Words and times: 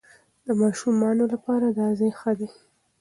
د 0.45 0.47
ماشومانو 0.61 1.23
لپاره 1.33 1.65
دا 1.79 1.87
ځای 1.99 2.11
ښه 2.19 2.31
دی. 2.39 2.49